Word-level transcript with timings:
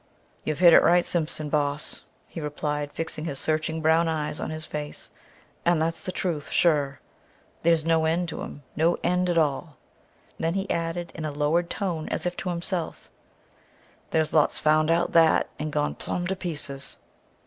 "You've 0.43 0.57
hit 0.57 0.73
it 0.73 0.81
right, 0.81 1.05
Simpson, 1.05 1.49
boss," 1.49 2.05
he 2.25 2.41
replied, 2.41 2.91
fixing 2.91 3.25
his 3.25 3.37
searching 3.37 3.81
brown 3.83 4.07
eyes 4.07 4.39
on 4.39 4.49
his 4.49 4.65
face, 4.65 5.11
"and 5.63 5.79
that's 5.79 6.01
the 6.01 6.11
truth, 6.11 6.49
sure. 6.49 6.99
There's 7.61 7.85
no 7.85 8.05
end 8.05 8.27
to 8.29 8.41
'em 8.41 8.63
no 8.75 8.97
end 9.03 9.29
at 9.29 9.37
all." 9.37 9.77
Then 10.39 10.55
he 10.55 10.67
added 10.71 11.11
in 11.13 11.23
a 11.23 11.31
lowered 11.31 11.69
tone 11.69 12.09
as 12.09 12.25
if 12.25 12.35
to 12.37 12.49
himself, 12.49 13.11
"There's 14.09 14.33
lots 14.33 14.57
found 14.57 14.89
out 14.89 15.11
that, 15.11 15.49
and 15.59 15.71
gone 15.71 15.93
plumb 15.93 16.25
to 16.25 16.35
pieces!" 16.35 16.97